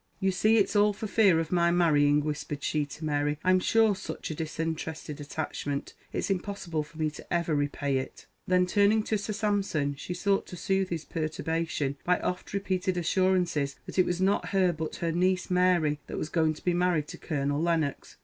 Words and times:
"You 0.19 0.31
see 0.31 0.57
it's 0.57 0.75
all 0.75 0.93
for 0.93 1.05
fear 1.05 1.39
of 1.39 1.51
my 1.51 1.69
marrying," 1.69 2.23
whispered 2.23 2.63
she 2.63 2.87
to 2.87 3.05
Mary. 3.05 3.37
"I'm 3.43 3.59
sure 3.59 3.95
such 3.95 4.31
a 4.31 4.33
disinterested 4.33 5.21
attachment, 5.21 5.93
it's 6.11 6.31
impossible 6.31 6.81
for 6.81 6.97
me 6.97 7.11
ever 7.29 7.51
to 7.51 7.55
repay 7.57 7.99
it!" 7.99 8.25
Then 8.47 8.65
turning 8.65 9.03
to 9.03 9.17
Sir 9.19 9.33
Sampson, 9.33 9.93
she 9.95 10.15
sought 10.15 10.47
to 10.47 10.57
soothe 10.57 10.89
his 10.89 11.05
perturbation 11.05 11.97
by 12.03 12.19
oft 12.21 12.51
repeated 12.51 12.97
assurances 12.97 13.75
that 13.85 13.99
it 13.99 14.07
was 14.07 14.19
not 14.19 14.47
her 14.49 14.73
but 14.73 14.95
her 15.05 15.11
niece 15.11 15.51
Mary 15.51 15.99
that 16.07 16.17
was 16.17 16.29
going 16.29 16.55
to 16.55 16.65
be 16.65 16.73
married 16.73 17.07
to 17.09 17.19
Colonel 17.19 17.61
Lennox. 17.61 18.17